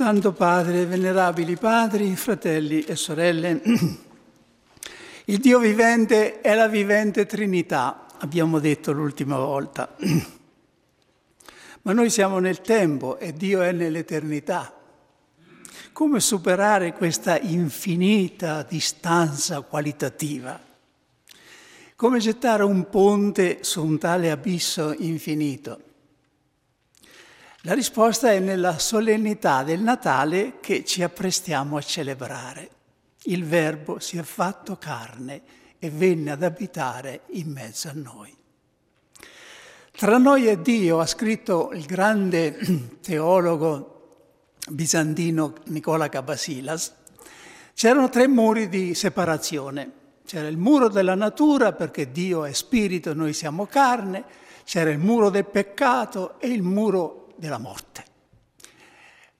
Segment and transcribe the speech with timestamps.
[0.00, 3.60] Santo Padre, venerabili padri, fratelli e sorelle,
[5.26, 9.94] il Dio vivente è la vivente Trinità, abbiamo detto l'ultima volta.
[11.82, 14.74] Ma noi siamo nel tempo e Dio è nell'eternità.
[15.92, 20.58] Come superare questa infinita distanza qualitativa?
[21.94, 25.89] Come gettare un ponte su un tale abisso infinito?
[27.64, 32.70] La risposta è nella solennità del Natale che ci apprestiamo a celebrare.
[33.24, 35.42] Il Verbo si è fatto carne
[35.78, 38.34] e venne ad abitare in mezzo a noi.
[39.90, 42.56] Tra noi e Dio, ha scritto il grande
[43.02, 44.08] teologo
[44.70, 46.94] bizantino Nicola Cabasilas,
[47.74, 49.98] c'erano tre muri di separazione.
[50.24, 54.24] C'era il muro della natura perché Dio è spirito e noi siamo carne,
[54.64, 58.04] c'era il muro del peccato e il muro della morte.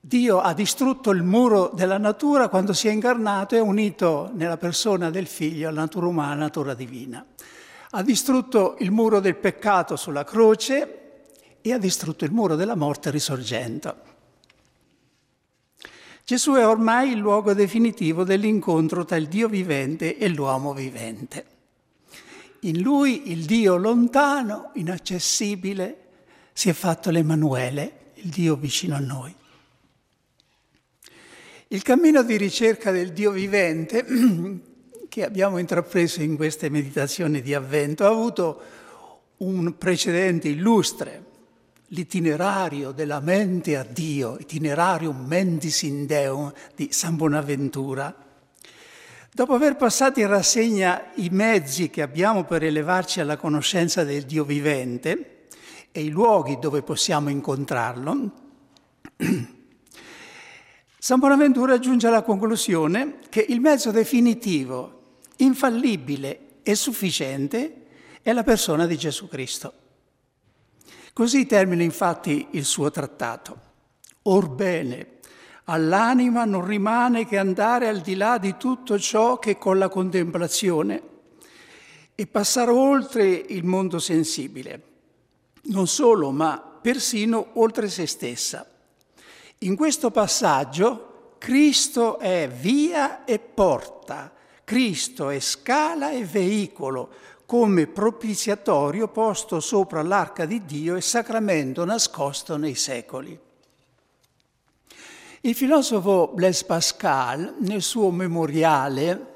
[0.03, 4.57] Dio ha distrutto il muro della natura quando si è incarnato e ha unito nella
[4.57, 7.23] persona del figlio la natura umana, la natura divina.
[7.91, 11.01] Ha distrutto il muro del peccato sulla croce
[11.61, 14.09] e ha distrutto il muro della morte risorgendo.
[16.23, 21.45] Gesù è ormai il luogo definitivo dell'incontro tra il Dio vivente e l'uomo vivente.
[22.61, 25.97] In lui il Dio lontano, inaccessibile,
[26.53, 29.35] si è fatto l'Emanuele, il Dio vicino a noi.
[31.69, 34.05] Il cammino di ricerca del Dio vivente
[35.07, 38.61] che abbiamo intrapreso in queste meditazioni di avvento ha avuto
[39.37, 41.25] un precedente illustre,
[41.87, 48.15] l'itinerario della mente a Dio, itinerarium mentis in Deum di San Bonaventura.
[49.33, 54.43] Dopo aver passato in rassegna i mezzi che abbiamo per elevarci alla conoscenza del Dio
[54.43, 55.40] vivente,
[55.91, 58.31] e i luoghi dove possiamo incontrarlo,
[60.97, 67.85] San Bonaventura giunge alla conclusione che il mezzo definitivo, infallibile e sufficiente
[68.21, 69.73] è la persona di Gesù Cristo.
[71.13, 73.69] Così termina infatti il suo trattato.
[74.23, 75.17] Orbene,
[75.65, 81.01] all'anima non rimane che andare al di là di tutto ciò che con la contemplazione
[82.13, 84.89] e passare oltre il mondo sensibile
[85.63, 88.65] non solo, ma persino oltre se stessa.
[89.59, 94.31] In questo passaggio Cristo è via e porta,
[94.63, 97.09] Cristo è scala e veicolo,
[97.45, 103.37] come propiziatorio posto sopra l'arca di Dio e sacramento nascosto nei secoli.
[105.41, 109.33] Il filosofo Blaise Pascal, nel suo memoriale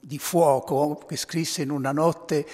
[0.00, 2.46] di fuoco che scrisse in una notte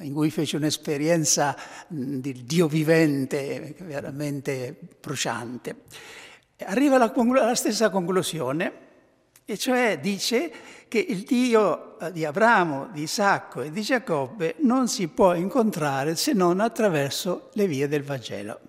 [0.00, 1.56] in cui fece un'esperienza
[1.88, 5.76] di Dio vivente veramente bruciante.
[6.64, 8.88] Arriva alla, alla stessa conclusione,
[9.44, 10.52] e cioè dice
[10.86, 16.14] che il Dio eh, di Abramo, di Isacco e di Giacobbe non si può incontrare
[16.14, 18.60] se non attraverso le vie del Vangelo.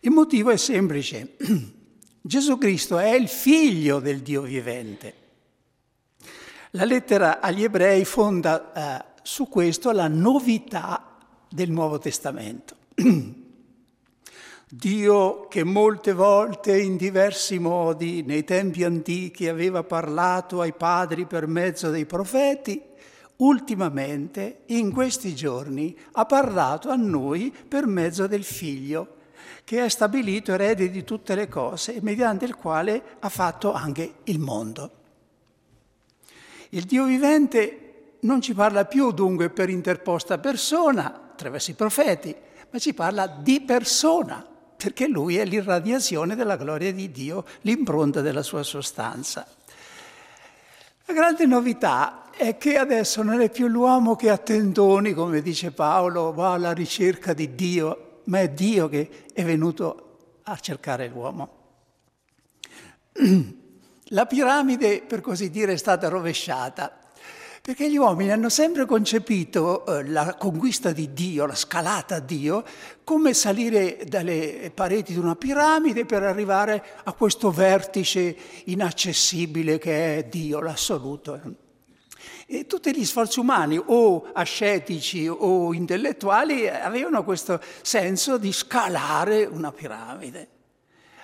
[0.00, 1.36] Il motivo è semplice.
[2.22, 5.27] Gesù Cristo è il figlio del Dio vivente.
[6.72, 11.16] La lettera agli ebrei fonda eh, su questo la novità
[11.48, 12.76] del Nuovo Testamento.
[14.70, 21.46] Dio che molte volte in diversi modi nei tempi antichi aveva parlato ai padri per
[21.46, 22.82] mezzo dei profeti,
[23.36, 29.16] ultimamente in questi giorni ha parlato a noi per mezzo del Figlio,
[29.64, 34.16] che è stabilito erede di tutte le cose e mediante il quale ha fatto anche
[34.24, 34.97] il mondo.
[36.70, 42.34] Il Dio vivente non ci parla più dunque per interposta persona, attraverso i profeti,
[42.70, 44.44] ma ci parla di persona,
[44.76, 49.46] perché lui è l'irradiazione della gloria di Dio, l'impronta della sua sostanza.
[51.06, 55.70] La grande novità è che adesso non è più l'uomo che a tendoni, come dice
[55.70, 61.56] Paolo, va alla ricerca di Dio, ma è Dio che è venuto a cercare l'uomo.
[64.12, 66.90] La piramide, per così dire, è stata rovesciata,
[67.60, 72.64] perché gli uomini hanno sempre concepito eh, la conquista di Dio, la scalata a Dio,
[73.04, 78.34] come salire dalle pareti di una piramide per arrivare a questo vertice
[78.64, 81.38] inaccessibile che è Dio, l'assoluto.
[82.46, 89.70] E tutti gli sforzi umani, o ascetici o intellettuali, avevano questo senso di scalare una
[89.70, 90.56] piramide.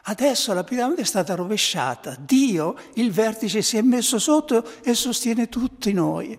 [0.07, 5.49] Adesso la piramide è stata rovesciata, Dio, il vertice, si è messo sotto e sostiene
[5.49, 6.39] tutti noi.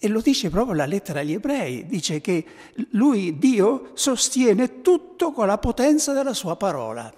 [0.00, 2.44] E lo dice proprio la lettera agli ebrei, dice che
[2.90, 7.12] lui, Dio, sostiene tutto con la potenza della sua parola.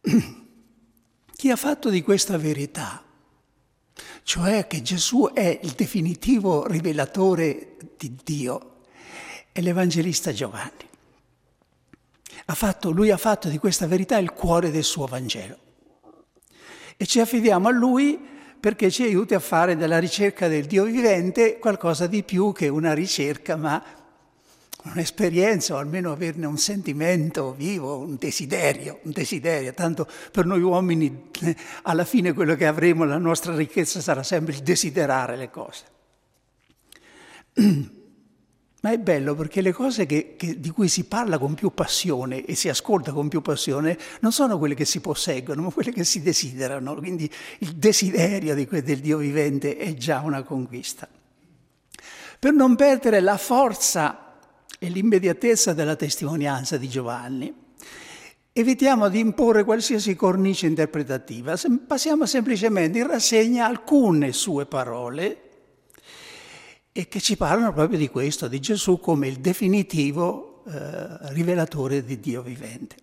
[1.36, 3.04] Chi ha fatto di questa verità,
[4.22, 8.76] cioè che Gesù è il definitivo rivelatore di Dio,
[9.52, 10.86] è l'Evangelista Giovanni.
[12.50, 15.58] Ha fatto, lui ha fatto di questa verità il cuore del suo Vangelo.
[16.96, 18.18] E ci affidiamo a lui
[18.58, 22.94] perché ci aiuti a fare della ricerca del Dio vivente qualcosa di più che una
[22.94, 23.84] ricerca, ma
[24.84, 29.74] un'esperienza o almeno averne un sentimento vivo, un desiderio, un desiderio.
[29.74, 31.28] Tanto per noi uomini
[31.82, 35.84] alla fine quello che avremo, la nostra ricchezza sarà sempre il desiderare le cose.
[38.80, 42.44] Ma è bello perché le cose che, che, di cui si parla con più passione
[42.44, 46.04] e si ascolta con più passione non sono quelle che si posseggono, ma quelle che
[46.04, 46.94] si desiderano.
[46.94, 47.28] Quindi
[47.58, 51.08] il desiderio di del Dio vivente è già una conquista.
[52.38, 54.36] Per non perdere la forza
[54.78, 57.52] e l'immediatezza della testimonianza di Giovanni,
[58.52, 65.47] evitiamo di imporre qualsiasi cornice interpretativa, passiamo semplicemente in rassegna alcune sue parole
[66.98, 72.18] e che ci parlano proprio di questo, di Gesù come il definitivo eh, rivelatore di
[72.18, 72.96] Dio vivente.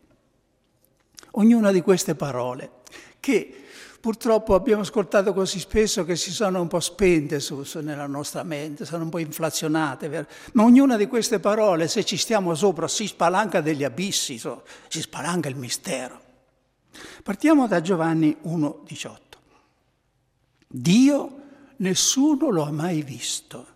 [1.31, 2.81] Ognuna di queste parole,
[3.21, 3.63] che
[4.01, 8.43] purtroppo abbiamo ascoltato così spesso che si sono un po' spente su, su, nella nostra
[8.43, 13.07] mente, sono un po' inflazionate, ma ognuna di queste parole, se ci stiamo sopra, si
[13.07, 16.19] spalanca degli abissi, si spalanca il mistero.
[17.23, 19.15] Partiamo da Giovanni 1,18.
[20.67, 21.35] Dio
[21.77, 23.71] nessuno lo ha mai visto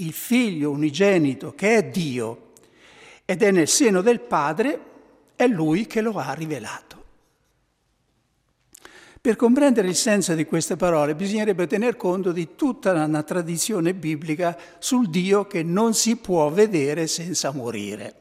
[0.00, 2.48] il figlio unigenito che è Dio
[3.24, 4.80] ed è nel seno del Padre,
[5.36, 6.88] è lui che lo ha rivelato.
[9.20, 14.58] Per comprendere il senso di queste parole bisognerebbe tener conto di tutta una tradizione biblica
[14.78, 18.14] sul Dio che non si può vedere senza morire.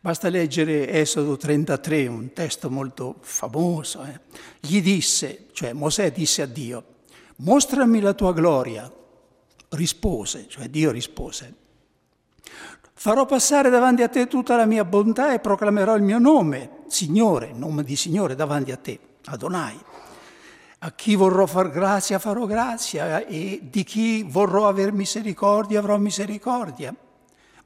[0.00, 4.04] Basta leggere Esodo 33, un testo molto famoso.
[4.04, 4.20] Eh?
[4.60, 6.84] Gli disse, cioè Mosè disse a Dio,
[7.36, 8.92] mostrami la tua gloria
[9.76, 11.54] rispose, cioè Dio rispose,
[12.94, 17.52] farò passare davanti a te tutta la mia bontà e proclamerò il mio nome, Signore,
[17.52, 19.78] nome di Signore davanti a te, Adonai.
[20.80, 26.94] A chi vorrò far grazia farò grazia e di chi vorrò aver misericordia avrò misericordia.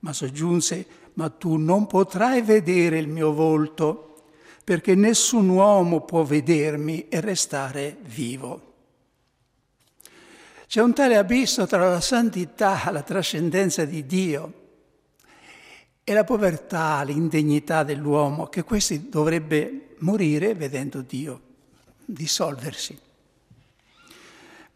[0.01, 4.15] Ma soggiunse, ma tu non potrai vedere il mio volto,
[4.65, 8.70] perché nessun uomo può vedermi e restare vivo.
[10.71, 14.53] C'è un tale abisso tra la santità, la trascendenza di Dio
[16.05, 21.41] e la povertà, l'indegnità dell'uomo, che questi dovrebbe morire vedendo Dio,
[22.05, 22.97] dissolversi.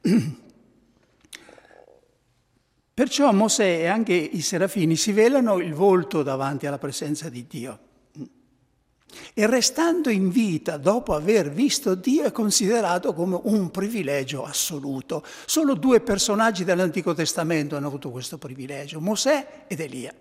[2.92, 7.78] Perciò Mosè e anche i serafini si velano il volto davanti alla presenza di Dio.
[9.32, 15.24] E restando in vita dopo aver visto Dio è considerato come un privilegio assoluto.
[15.46, 20.14] Solo due personaggi dell'Antico Testamento hanno avuto questo privilegio, Mosè ed Elia.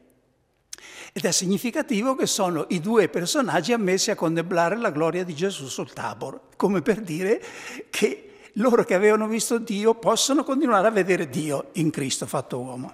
[1.16, 5.68] Ed è significativo che sono i due personaggi ammessi a contemplare la gloria di Gesù
[5.68, 7.42] sul Tabor, come per dire
[7.90, 12.94] che loro che avevano visto Dio possono continuare a vedere Dio in Cristo fatto uomo.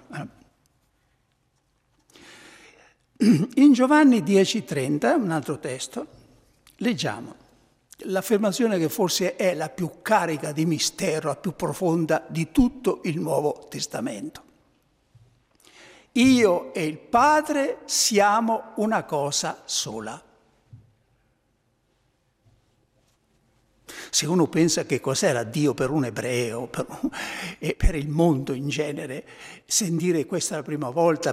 [3.22, 6.06] In Giovanni 10:30, un altro testo,
[6.76, 7.34] leggiamo
[8.04, 13.20] l'affermazione che forse è la più carica di mistero, la più profonda di tutto il
[13.20, 14.42] Nuovo Testamento.
[16.12, 20.29] Io e il Padre siamo una cosa sola.
[24.10, 26.86] Se uno pensa che cos'era Dio per un ebreo per,
[27.58, 29.24] e per il mondo in genere,
[29.66, 31.32] sentire questa la prima volta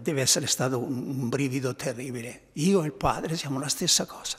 [0.00, 2.48] deve essere stato un, un brivido terribile.
[2.54, 4.38] Io e il Padre siamo la stessa cosa.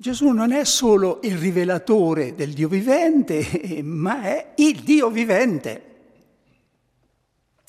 [0.00, 5.82] Gesù non è solo il rivelatore del Dio vivente, ma è il Dio vivente.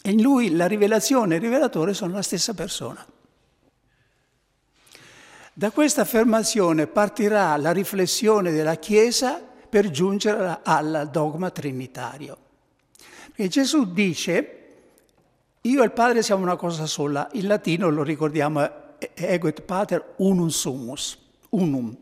[0.02, 3.06] E in lui la rivelazione e il rivelatore sono la stessa persona.
[5.60, 12.38] Da questa affermazione partirà la riflessione della Chiesa per giungere al dogma trinitario.
[13.26, 14.68] Perché Gesù dice,
[15.60, 18.72] io e il Padre siamo una cosa sola, in latino lo ricordiamo,
[19.16, 21.18] ego et pater unum sumus,
[21.50, 21.94] unum,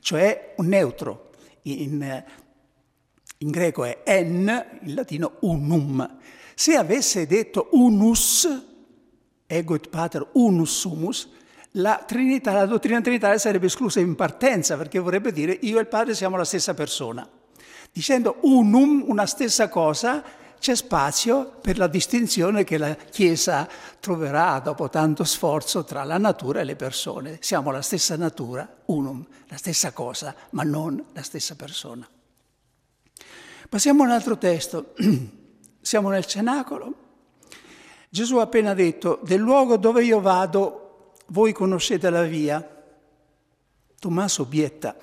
[0.00, 1.30] cioè un neutro,
[1.62, 2.24] in,
[3.38, 6.18] in greco è en, in latino unum.
[6.54, 8.46] Se avesse detto unus,
[9.46, 11.36] ego et pater unus sumus,
[11.78, 15.86] la, Trinità, la dottrina trinitaria sarebbe esclusa in partenza, perché vorrebbe dire io e il
[15.86, 17.28] Padre siamo la stessa persona.
[17.92, 20.22] Dicendo unum, una stessa cosa,
[20.58, 23.68] c'è spazio per la distinzione che la Chiesa
[24.00, 27.38] troverà dopo tanto sforzo tra la natura e le persone.
[27.40, 32.08] Siamo la stessa natura, unum, la stessa cosa, ma non la stessa persona.
[33.68, 34.94] Passiamo a un altro testo.
[35.80, 37.06] Siamo nel cenacolo.
[38.10, 40.77] Gesù ha appena detto, del luogo dove io vado,
[41.28, 42.76] voi conoscete la via.
[43.98, 44.96] Tommaso obietta,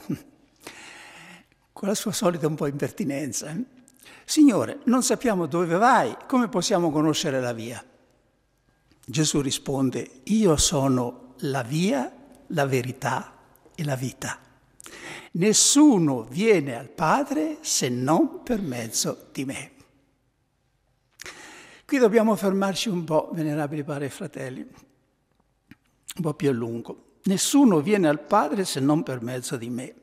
[1.73, 3.49] con la sua solita un po' impertinenza.
[3.49, 3.63] Eh?
[4.23, 7.83] Signore, non sappiamo dove vai, come possiamo conoscere la via?
[9.05, 12.11] Gesù risponde, io sono la via,
[12.47, 13.33] la verità
[13.75, 14.39] e la vita.
[15.33, 19.71] Nessuno viene al Padre se non per mezzo di me.
[21.85, 24.67] Qui dobbiamo fermarci un po', venerabili padri e fratelli,
[26.15, 27.03] un po' più a lungo.
[27.23, 29.93] Nessuno viene al Padre se non per mezzo di me.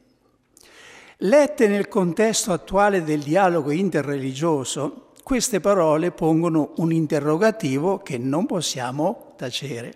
[1.18, 9.34] Lette nel contesto attuale del dialogo interreligioso, queste parole pongono un interrogativo che non possiamo
[9.36, 9.94] tacere.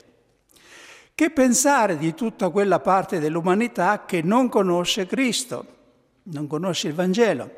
[1.14, 5.66] Che pensare di tutta quella parte dell'umanità che non conosce Cristo,
[6.24, 7.50] non conosce il Vangelo?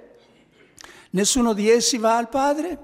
[1.10, 2.78] Nessuno di essi va al Padre?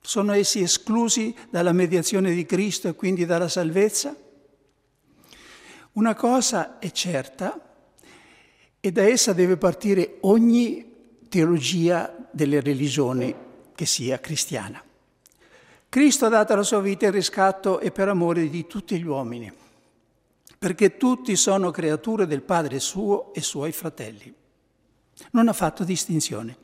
[0.00, 4.16] Sono essi esclusi dalla mediazione di Cristo e quindi dalla salvezza?
[5.96, 7.58] Una cosa è certa,
[8.80, 13.34] e da essa deve partire ogni teologia delle religioni
[13.74, 14.82] che sia cristiana.
[15.88, 19.50] Cristo ha dato la sua vita in riscatto e per amore di tutti gli uomini,
[20.58, 24.32] perché tutti sono creature del Padre suo e suoi fratelli.
[25.30, 26.58] Non ha fatto distinzione.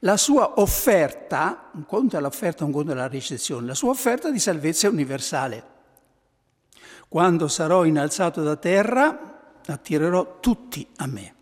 [0.00, 4.30] La sua offerta, un conto è l'offerta, un conto è la ricezione, la sua offerta
[4.30, 5.77] di salvezza è universale.
[7.08, 11.34] Quando sarò innalzato da terra, attirerò tutti a me.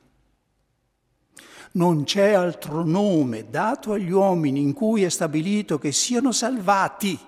[1.73, 7.19] Non c'è altro nome dato agli uomini in cui è stabilito che siano salvati,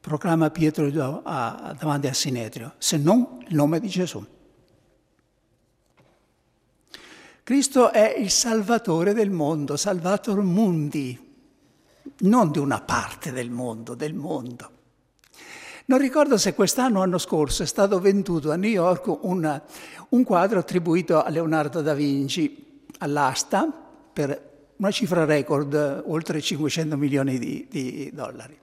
[0.00, 4.24] proclama Pietro davanti a Sinedrio, se non il nome di Gesù.
[7.42, 11.18] Cristo è il Salvatore del mondo, Salvator Mundi,
[12.18, 14.70] non di una parte del mondo, del mondo.
[15.88, 19.64] Non ricordo se quest'anno o l'anno scorso è stato venduto a New York una,
[20.10, 23.66] un quadro attribuito a Leonardo da Vinci all'asta
[24.12, 28.54] per una cifra record, oltre 500 milioni di, di dollari.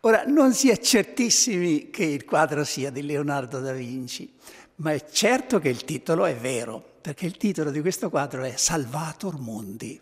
[0.00, 4.32] Ora, non si è certissimi che il quadro sia di Leonardo da Vinci,
[4.76, 8.54] ma è certo che il titolo è vero, perché il titolo di questo quadro è
[8.56, 10.00] Salvator Mundi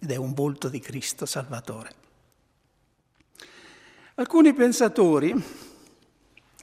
[0.00, 2.01] ed è un volto di Cristo Salvatore.
[4.16, 5.34] Alcuni pensatori,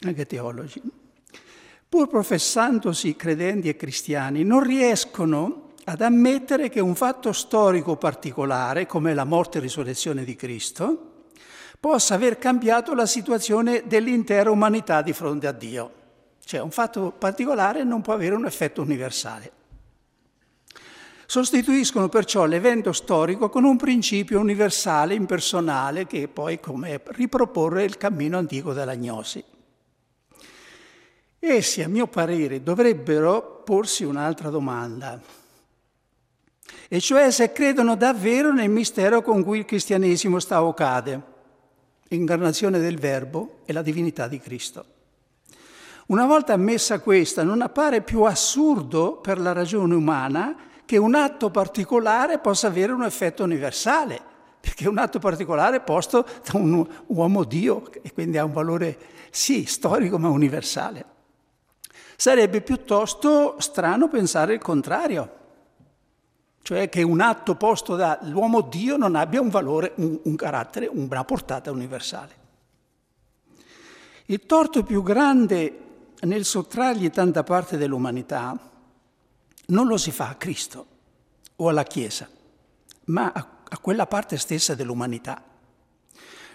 [0.01, 0.79] anche teologi,
[1.89, 9.15] pur professandosi credenti e cristiani, non riescono ad ammettere che un fatto storico particolare, come
[9.15, 11.24] la morte e risurrezione di Cristo,
[11.79, 15.94] possa aver cambiato la situazione dell'intera umanità di fronte a Dio.
[16.46, 19.59] Cioè un fatto particolare non può avere un effetto universale.
[21.30, 28.40] Sostituiscono perciò l'evento storico con un principio universale, impersonale, che poi come riproporre il cammino
[28.40, 29.44] antico dell'agnosi.
[31.38, 35.22] Essi, a mio parere, dovrebbero porsi un'altra domanda,
[36.88, 41.22] e cioè se credono davvero nel mistero con cui il cristianesimo sta o cade,
[42.08, 44.84] l'incarnazione del Verbo e la divinità di Cristo.
[46.08, 51.51] Una volta ammessa questa, non appare più assurdo per la ragione umana che un atto
[51.51, 54.19] particolare possa avere un effetto universale,
[54.60, 58.98] perché è un atto particolare posto da un uomo Dio e quindi ha un valore
[59.29, 61.05] sì storico ma universale.
[62.15, 65.31] Sarebbe piuttosto strano pensare il contrario,
[66.63, 71.24] cioè che un atto posto dall'uomo Dio non abbia un valore, un, un carattere, una
[71.24, 72.34] portata universale.
[74.25, 75.81] Il torto più grande
[76.22, 78.69] nel sottrargli tanta parte dell'umanità
[79.70, 80.86] non lo si fa a Cristo
[81.56, 82.30] o alla Chiesa,
[83.06, 85.44] ma a, a quella parte stessa dell'umanità.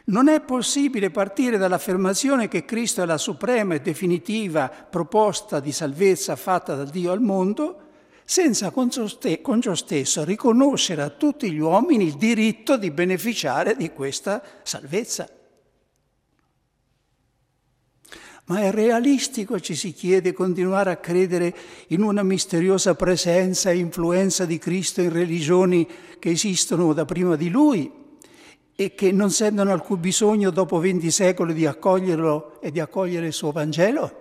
[0.06, 6.36] Non è possibile partire dall'affermazione che Cristo è la suprema e definitiva proposta di salvezza
[6.36, 7.80] fatta da Dio al mondo,
[8.26, 14.42] senza con ciò stesso riconoscere a tutti gli uomini il diritto di beneficiare di questa
[14.62, 15.28] salvezza.
[18.46, 21.54] Ma è realistico, ci si chiede, continuare a credere
[21.88, 27.48] in una misteriosa presenza e influenza di Cristo in religioni che esistono da prima di
[27.48, 27.90] Lui
[28.76, 33.32] e che non sentono alcun bisogno dopo venti secoli di accoglierlo e di accogliere il
[33.32, 34.20] suo Vangelo?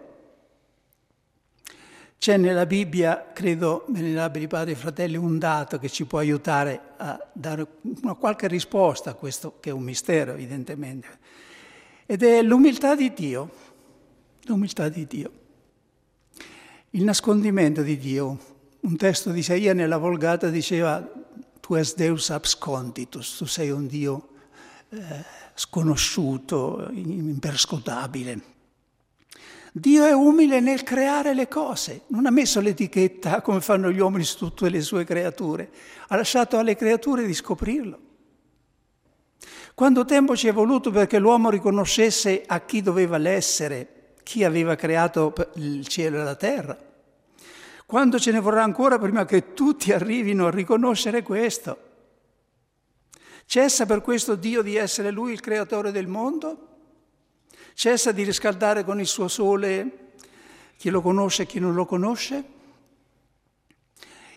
[2.18, 7.20] C'è nella Bibbia, credo, venerabili padri e fratelli, un dato che ci può aiutare a
[7.34, 7.68] dare
[8.02, 11.20] una qualche risposta a questo che è un mistero, evidentemente.
[12.06, 13.72] Ed è l'umiltà di Dio.
[14.46, 15.32] L'umiltà di Dio.
[16.92, 18.38] Il nascondimento di Dio.
[18.82, 21.02] Un testo di Isaia nella Volgata diceva
[21.62, 24.28] tu es Deus absconditus, tu sei un Dio
[24.90, 25.00] eh,
[25.54, 28.42] sconosciuto, imperscrutabile.
[29.72, 34.26] Dio è umile nel creare le cose, non ha messo l'etichetta come fanno gli uomini
[34.26, 35.72] su tutte le sue creature,
[36.10, 38.00] ha lasciato alle creature di scoprirlo.
[39.74, 43.93] Quanto tempo ci è voluto perché l'uomo riconoscesse a chi doveva l'essere,
[44.24, 46.78] chi aveva creato il cielo e la terra?
[47.86, 51.92] Quando ce ne vorrà ancora prima che tutti arrivino a riconoscere questo?
[53.46, 56.70] Cessa per questo Dio di essere Lui il creatore del mondo?
[57.74, 60.14] Cessa di riscaldare con il suo sole
[60.78, 62.44] chi lo conosce e chi non lo conosce?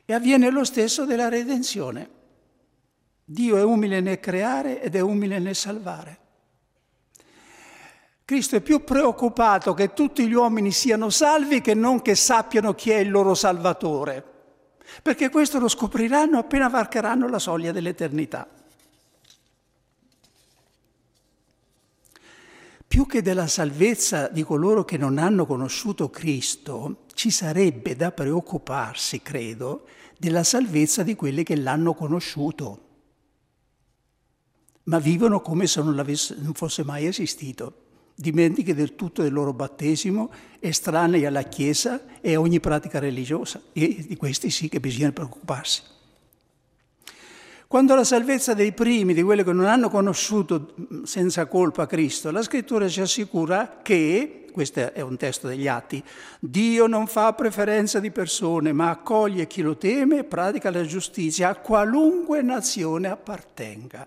[0.04, 2.10] E avviene lo stesso della redenzione.
[3.24, 6.25] Dio è umile nel creare ed è umile nel salvare.
[8.26, 12.90] Cristo è più preoccupato che tutti gli uomini siano salvi che non che sappiano chi
[12.90, 14.20] è il loro Salvatore,
[15.00, 18.48] perché questo lo scopriranno appena varcheranno la soglia dell'eternità.
[22.88, 29.22] Più che della salvezza di coloro che non hanno conosciuto Cristo, ci sarebbe da preoccuparsi,
[29.22, 29.86] credo,
[30.18, 32.80] della salvezza di quelli che l'hanno conosciuto,
[34.84, 37.84] ma vivono come se non, non fosse mai esistito,
[38.18, 43.60] dimentichi del tutto del loro battesimo, estranei alla Chiesa e a ogni pratica religiosa.
[43.72, 45.82] E di questi sì che bisogna preoccuparsi.
[47.68, 52.42] Quando la salvezza dei primi, di quelli che non hanno conosciuto senza colpa Cristo, la
[52.42, 56.02] scrittura ci assicura che, questo è un testo degli atti,
[56.38, 61.48] Dio non fa preferenza di persone, ma accoglie chi lo teme e pratica la giustizia
[61.48, 64.06] a qualunque nazione appartenga.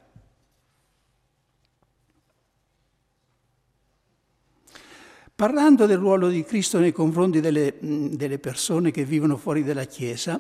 [5.40, 10.38] Parlando del ruolo di Cristo nei confronti delle, delle persone che vivono fuori dalla Chiesa,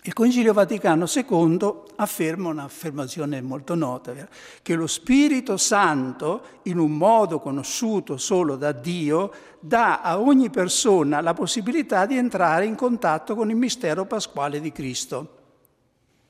[0.00, 4.14] il Concilio Vaticano II afferma un'affermazione molto nota,
[4.62, 11.20] che lo Spirito Santo, in un modo conosciuto solo da Dio, dà a ogni persona
[11.20, 15.38] la possibilità di entrare in contatto con il mistero pasquale di Cristo,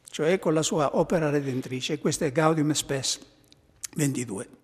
[0.08, 1.98] cioè con la sua opera redentrice.
[1.98, 3.20] Questo è Gaudium Spes
[3.96, 4.55] 22.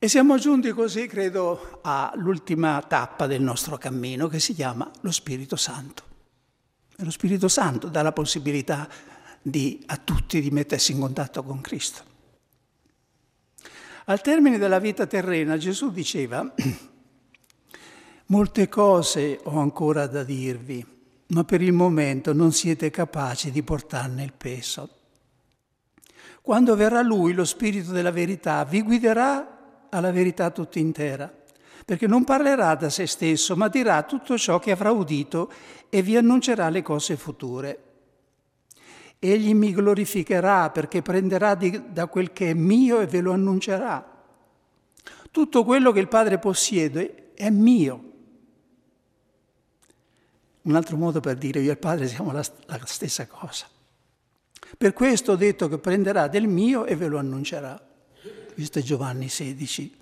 [0.00, 5.56] E siamo giunti così, credo, all'ultima tappa del nostro cammino che si chiama lo Spirito
[5.56, 6.04] Santo.
[6.96, 8.88] E lo Spirito Santo dà la possibilità
[9.42, 12.02] di, a tutti di mettersi in contatto con Cristo.
[14.04, 16.48] Al termine della vita terrena Gesù diceva,
[18.26, 20.86] molte cose ho ancora da dirvi,
[21.26, 24.90] ma per il momento non siete capaci di portarne il peso.
[26.40, 29.56] Quando verrà Lui, lo Spirito della verità, vi guiderà
[29.90, 31.32] alla verità tutta intera
[31.88, 35.50] perché non parlerà da se stesso, ma dirà tutto ciò che avrà udito
[35.88, 37.82] e vi annuncerà le cose future.
[39.18, 44.06] Egli mi glorificherà perché prenderà di, da quel che è mio e ve lo annuncerà.
[45.30, 48.12] Tutto quello che il Padre possiede è mio.
[50.60, 53.64] Un altro modo per dire io e il Padre siamo la, la stessa cosa.
[54.76, 57.87] Per questo ho detto che prenderà del mio e ve lo annuncerà.
[58.58, 59.96] Questo è Giovanni 16.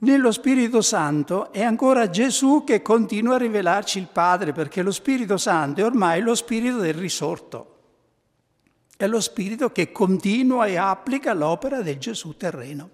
[0.00, 5.38] Nello Spirito Santo è ancora Gesù che continua a rivelarci il Padre, perché lo Spirito
[5.38, 7.78] Santo è ormai lo Spirito del risorto.
[8.98, 12.90] È lo Spirito che continua e applica l'opera del Gesù terreno.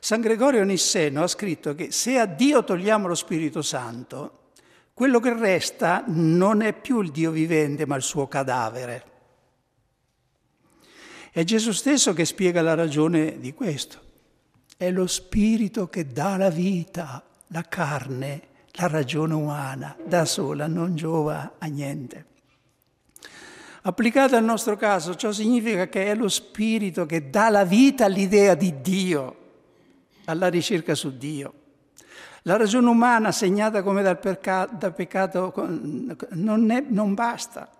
[0.00, 4.52] San Gregorio Nisseno ha scritto che se a Dio togliamo lo Spirito Santo,
[4.94, 9.11] quello che resta non è più il Dio vivente, ma il suo cadavere.
[11.34, 13.98] È Gesù stesso che spiega la ragione di questo.
[14.76, 18.42] È lo spirito che dà la vita, la carne,
[18.72, 22.26] la ragione umana, da sola non giova a niente.
[23.80, 28.54] Applicata al nostro caso, ciò significa che è lo spirito che dà la vita all'idea
[28.54, 29.36] di Dio,
[30.26, 31.54] alla ricerca su Dio.
[32.42, 35.50] La ragione umana segnata come dal, dal peccato
[36.32, 37.70] non, è, non basta.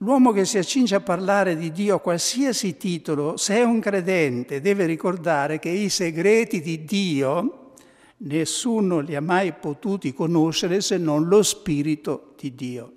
[0.00, 4.60] L'uomo che si accinge a parlare di Dio a qualsiasi titolo, se è un credente,
[4.60, 7.72] deve ricordare che i segreti di Dio
[8.18, 12.92] nessuno li ha mai potuti conoscere se non lo Spirito di Dio.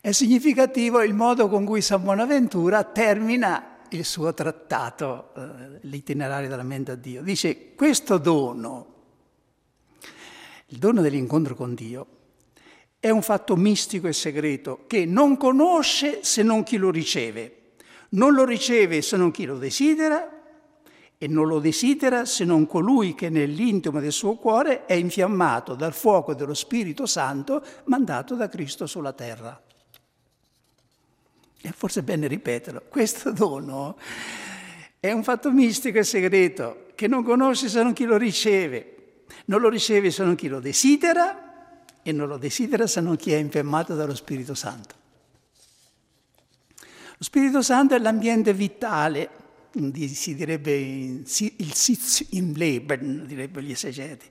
[0.00, 6.64] È significativo il modo con cui San Bonaventura termina il suo trattato, eh, l'itinerario della
[6.64, 7.22] mente a Dio.
[7.22, 8.94] Dice, questo dono
[10.66, 12.15] Il dono dell'incontro con Dio
[13.06, 17.74] è un fatto mistico e segreto che non conosce se non chi lo riceve,
[18.10, 20.28] non lo riceve se non chi lo desidera
[21.16, 25.92] e non lo desidera se non colui che nell'intimo del suo cuore è infiammato dal
[25.92, 29.62] fuoco dello Spirito Santo mandato da Cristo sulla terra.
[31.62, 33.98] E forse è bene ripeterlo, questo dono
[34.98, 39.60] è un fatto mistico e segreto che non conosce se non chi lo riceve, non
[39.60, 41.45] lo riceve se non chi lo desidera
[42.08, 44.94] e non lo desidera se non chi è infiammato dallo Spirito Santo.
[46.78, 49.28] Lo Spirito Santo è l'ambiente vitale,
[49.72, 54.26] si direbbe il Sitz im Leben, direbbero gli esegeti,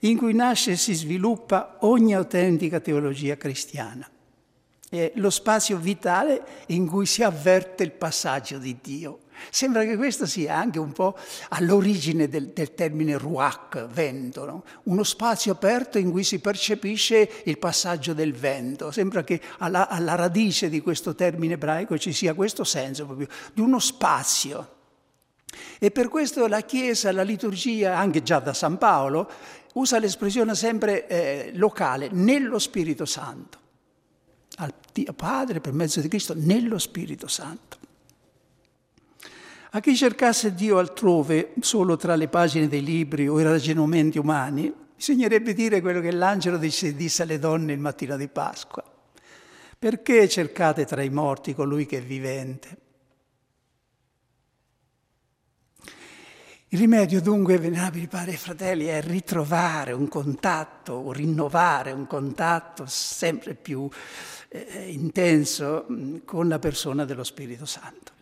[0.00, 4.08] in cui nasce e si sviluppa ogni autentica teologia cristiana.
[4.88, 9.18] È lo spazio vitale in cui si avverte il passaggio di Dio
[9.50, 11.16] Sembra che questo sia anche un po'
[11.50, 14.64] all'origine del, del termine ruach, vento, no?
[14.84, 18.90] uno spazio aperto in cui si percepisce il passaggio del vento.
[18.90, 23.60] Sembra che alla, alla radice di questo termine ebraico ci sia questo senso proprio di
[23.60, 24.74] uno spazio.
[25.78, 29.30] E per questo la Chiesa, la liturgia, anche già da San Paolo,
[29.74, 33.64] usa l'espressione sempre eh, locale, nello Spirito Santo.
[34.56, 34.72] Al
[35.14, 37.75] Padre per mezzo di Cristo, nello Spirito Santo.
[39.76, 44.72] A chi cercasse Dio altrove, solo tra le pagine dei libri o i ragionamenti umani,
[44.96, 48.82] bisognerebbe dire quello che l'angelo disse, disse alle donne il mattino di Pasqua.
[49.78, 52.78] Perché cercate tra i morti colui che è vivente?
[56.68, 62.86] Il rimedio dunque, venerabili padri e fratelli, è ritrovare un contatto, o rinnovare un contatto
[62.86, 63.86] sempre più
[64.48, 68.15] eh, intenso mm, con la persona dello Spirito Santo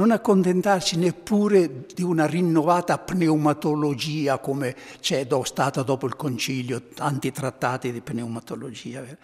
[0.00, 7.92] non accontentarci neppure di una rinnovata pneumatologia come c'è stata dopo il concilio, tanti trattati
[7.92, 9.02] di pneumatologia.
[9.02, 9.18] Eh,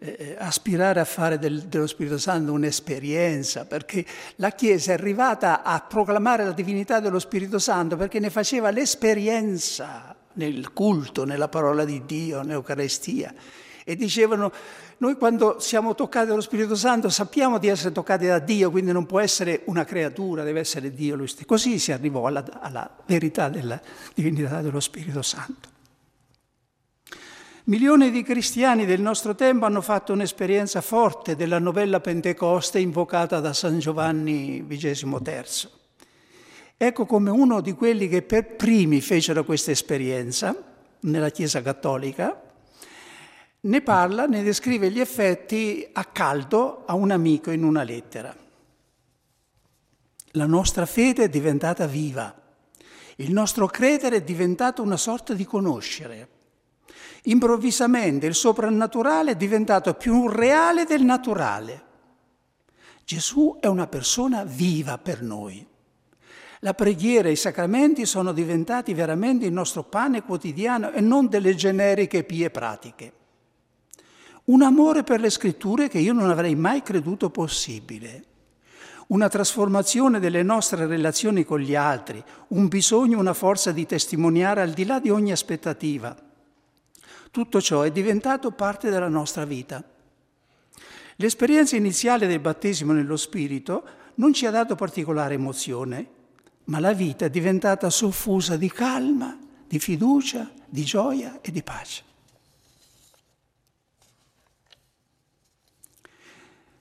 [0.00, 4.04] eh, aspirare a fare del, dello Spirito Santo un'esperienza, perché
[4.36, 10.14] la Chiesa è arrivata a proclamare la divinità dello Spirito Santo perché ne faceva l'esperienza
[10.34, 13.32] nel culto, nella parola di Dio, nell'Eucarestia.
[13.84, 14.52] E dicevano
[14.98, 19.06] noi quando siamo toccati dallo Spirito Santo sappiamo di essere toccati da Dio, quindi non
[19.06, 21.46] può essere una creatura, deve essere Dio lui stesso.
[21.46, 23.80] Così si arrivò alla, alla verità della
[24.14, 25.70] divinità dello Spirito Santo.
[27.64, 33.52] Milioni di cristiani del nostro tempo hanno fatto un'esperienza forte della novella Pentecoste invocata da
[33.52, 35.70] San Giovanni XXIII.
[36.76, 40.52] Ecco come uno di quelli che per primi fecero questa esperienza
[41.00, 42.51] nella Chiesa Cattolica
[43.64, 48.34] ne parla, ne descrive gli effetti a caldo a un amico in una lettera.
[50.32, 52.34] La nostra fede è diventata viva,
[53.16, 56.28] il nostro credere è diventato una sorta di conoscere.
[57.24, 61.90] Improvvisamente il soprannaturale è diventato più reale del naturale.
[63.04, 65.64] Gesù è una persona viva per noi.
[66.60, 71.54] La preghiera e i sacramenti sono diventati veramente il nostro pane quotidiano e non delle
[71.54, 73.12] generiche pie pratiche.
[74.44, 78.24] Un amore per le scritture che io non avrei mai creduto possibile.
[79.08, 84.70] Una trasformazione delle nostre relazioni con gli altri, un bisogno, una forza di testimoniare al
[84.70, 86.16] di là di ogni aspettativa.
[87.30, 89.82] Tutto ciò è diventato parte della nostra vita.
[91.16, 93.84] L'esperienza iniziale del battesimo nello Spirito
[94.16, 96.08] non ci ha dato particolare emozione,
[96.64, 102.10] ma la vita è diventata soffusa di calma, di fiducia, di gioia e di pace.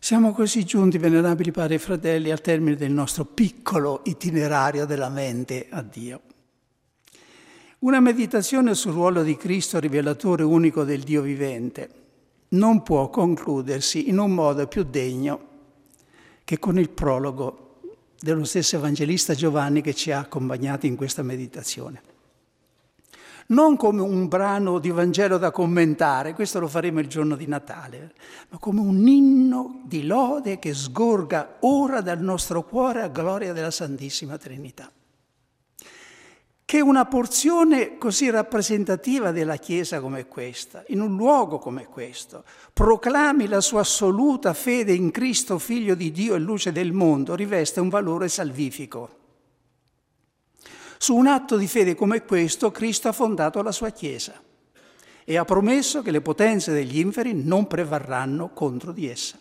[0.03, 5.67] Siamo così giunti, venerabili padri e fratelli, al termine del nostro piccolo itinerario della mente
[5.69, 6.21] a Dio.
[7.79, 11.89] Una meditazione sul ruolo di Cristo, rivelatore unico del Dio vivente,
[12.49, 15.47] non può concludersi in un modo più degno
[16.45, 17.77] che con il prologo
[18.19, 22.01] dello stesso evangelista Giovanni che ci ha accompagnati in questa meditazione
[23.47, 28.13] non come un brano di Vangelo da commentare, questo lo faremo il giorno di Natale,
[28.49, 33.71] ma come un inno di lode che sgorga ora dal nostro cuore a gloria della
[33.71, 34.91] Santissima Trinità.
[36.63, 43.47] Che una porzione così rappresentativa della Chiesa come questa, in un luogo come questo, proclami
[43.47, 47.89] la sua assoluta fede in Cristo, Figlio di Dio e luce del mondo, riveste un
[47.89, 49.19] valore salvifico.
[51.01, 54.39] Su un atto di fede come questo Cristo ha fondato la sua Chiesa
[55.23, 59.35] e ha promesso che le potenze degli inferi non prevarranno contro di essa.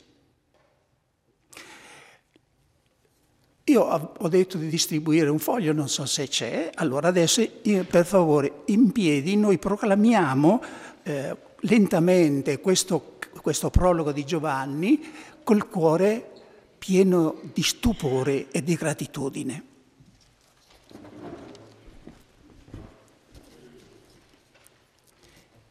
[3.65, 7.47] io ho detto di distribuire un foglio, non so se c'è, allora adesso
[7.87, 10.63] per favore in piedi noi proclamiamo
[11.03, 15.01] eh, lentamente questo, questo prologo di Giovanni
[15.45, 16.31] col cuore
[16.79, 19.70] pieno di stupore e di gratitudine.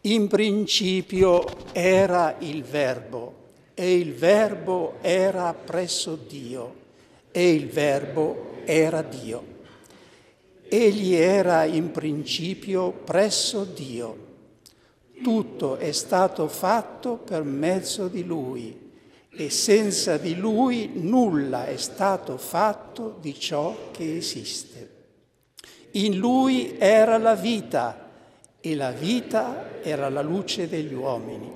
[0.09, 3.35] In principio era il Verbo
[3.75, 6.73] e il Verbo era presso Dio
[7.29, 9.57] e il Verbo era Dio.
[10.67, 14.25] Egli era in principio presso Dio.
[15.21, 18.91] Tutto è stato fatto per mezzo di Lui
[19.29, 24.89] e senza di Lui nulla è stato fatto di ciò che esiste.
[25.91, 28.08] In Lui era la vita
[28.61, 31.51] e la vita era la luce degli uomini.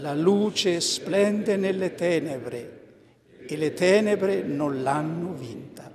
[0.00, 2.84] La luce splende nelle tenebre
[3.46, 5.90] e le tenebre non l'hanno vinta.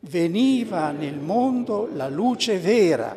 [0.00, 3.16] Veniva nel mondo la luce vera,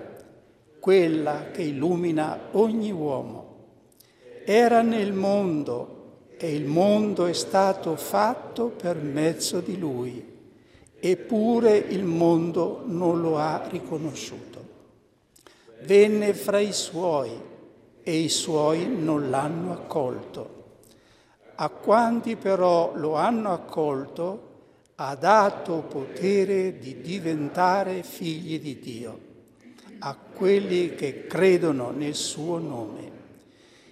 [0.80, 3.50] quella che illumina ogni uomo.
[4.44, 6.00] Era nel mondo
[6.38, 10.26] e il mondo è stato fatto per mezzo di lui,
[11.00, 14.51] eppure il mondo non lo ha riconosciuto
[15.84, 17.32] venne fra i suoi
[18.04, 20.60] e i suoi non l'hanno accolto.
[21.56, 24.50] A quanti però lo hanno accolto
[24.96, 29.20] ha dato potere di diventare figli di Dio,
[30.00, 33.12] a quelli che credono nel suo nome,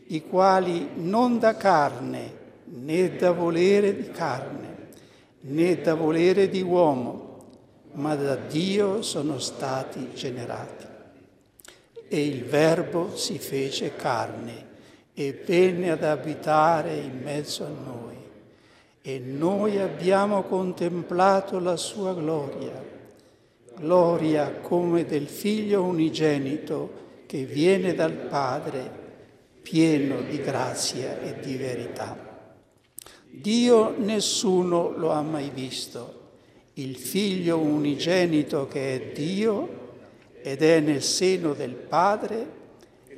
[0.08, 4.78] i quali non da carne né da volere di carne
[5.42, 7.28] né da volere di uomo,
[7.94, 10.89] ma da Dio sono stati generati
[12.10, 14.68] e il Verbo si fece carne
[15.14, 18.16] e venne ad abitare in mezzo a noi.
[19.02, 22.84] E noi abbiamo contemplato la sua gloria,
[23.78, 28.98] gloria come del figlio unigenito che viene dal Padre,
[29.62, 32.18] pieno di grazia e di verità.
[33.30, 36.18] Dio nessuno lo ha mai visto,
[36.74, 39.79] il figlio unigenito che è Dio,
[40.50, 42.58] ed è nel seno del Padre,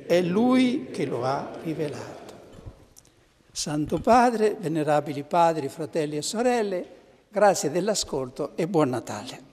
[0.06, 2.20] è Lui che lo ha rivelato.
[3.50, 6.86] Santo Padre, venerabili padri, fratelli e sorelle,
[7.30, 9.51] grazie dell'ascolto e buon Natale.